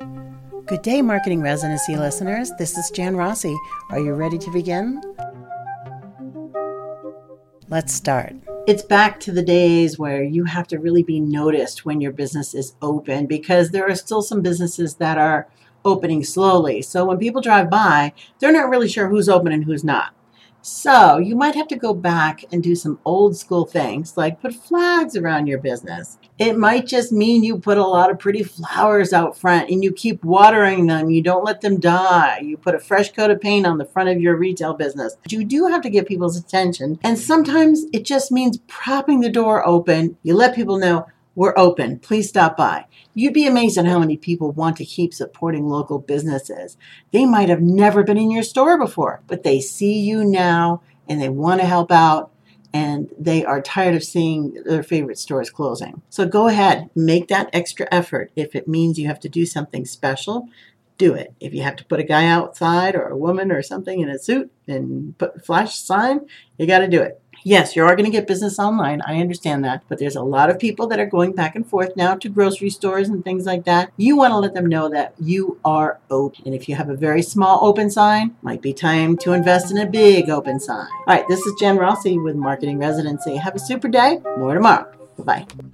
[0.00, 2.52] Good day, Marketing Residency listeners.
[2.58, 3.54] This is Jan Rossi.
[3.90, 5.02] Are you ready to begin?
[7.68, 8.34] Let's start.
[8.66, 12.54] It's back to the days where you have to really be noticed when your business
[12.54, 15.48] is open because there are still some businesses that are
[15.84, 16.82] opening slowly.
[16.82, 20.14] So when people drive by, they're not really sure who's open and who's not.
[20.62, 24.54] So you might have to go back and do some old school things like put
[24.54, 26.18] flags around your business.
[26.38, 29.92] It might just mean you put a lot of pretty flowers out front and you
[29.92, 31.10] keep watering them.
[31.10, 32.40] You don't let them die.
[32.40, 35.16] You put a fresh coat of paint on the front of your retail business.
[35.22, 36.98] But you do have to get people's attention.
[37.02, 40.18] And sometimes it just means propping the door open.
[40.22, 41.06] You let people know
[41.40, 41.98] we're open.
[41.98, 42.84] Please stop by.
[43.14, 46.76] You'd be amazed at how many people want to keep supporting local businesses.
[47.12, 51.18] They might have never been in your store before, but they see you now and
[51.18, 52.30] they want to help out
[52.74, 56.02] and they are tired of seeing their favorite stores closing.
[56.10, 58.30] So go ahead, make that extra effort.
[58.36, 60.46] If it means you have to do something special,
[60.98, 61.32] do it.
[61.40, 64.18] If you have to put a guy outside or a woman or something in a
[64.18, 66.20] suit and put a flash sign,
[66.58, 67.18] you got to do it.
[67.42, 69.00] Yes, you are going to get business online.
[69.06, 69.82] I understand that.
[69.88, 72.70] But there's a lot of people that are going back and forth now to grocery
[72.70, 73.92] stores and things like that.
[73.96, 76.42] You want to let them know that you are open.
[76.46, 79.78] And if you have a very small open sign, might be time to invest in
[79.78, 80.86] a big open sign.
[80.86, 83.36] All right, this is Jen Rossi with Marketing Residency.
[83.36, 84.20] Have a super day.
[84.36, 84.90] More tomorrow.
[85.18, 85.69] Bye bye.